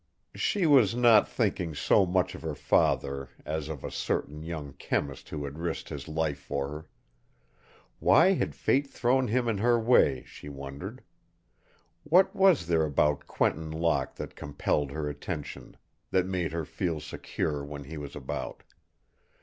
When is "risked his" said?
5.59-6.07